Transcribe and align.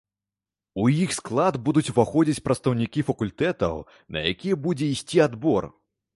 У 0.83 0.85
іх 1.03 1.09
склад 1.17 1.59
будуць 1.67 1.83
уваходзіць 1.93 2.43
прадстаўнікі 2.47 3.05
факультэтаў, 3.11 3.75
на 4.17 4.27
якія 4.33 4.61
будзе 4.67 4.91
ісці 4.97 5.25
адбор. 5.29 5.71